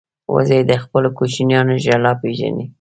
وزې 0.33 0.59
د 0.69 0.71
خپلو 0.83 1.09
کوچنیانو 1.17 1.73
ژړا 1.83 2.13
پېژني 2.21 2.65